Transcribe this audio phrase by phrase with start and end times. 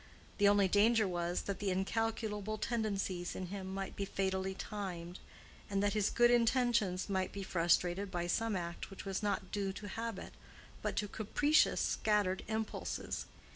[0.39, 5.19] The only danger was, that the incalculable tendencies in him might be fatally timed,
[5.69, 9.71] and that his good intentions might be frustrated by some act which was not due
[9.73, 10.33] to habit
[10.81, 13.27] but to capricious, scattered impulses.